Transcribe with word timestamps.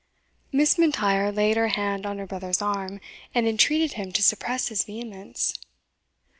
Miss 0.51 0.79
M'Intyre 0.79 1.31
laid 1.31 1.57
her 1.57 1.67
hand 1.67 2.07
on 2.07 2.17
her 2.17 2.25
brother's 2.25 2.59
arm, 2.59 2.99
and 3.35 3.47
entreated 3.47 3.93
him 3.93 4.11
to 4.13 4.23
suppress 4.23 4.69
his 4.69 4.83
vehemence. 4.83 5.53